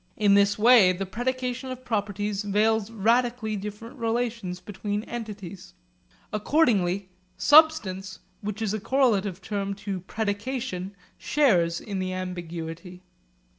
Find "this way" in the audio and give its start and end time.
0.33-0.93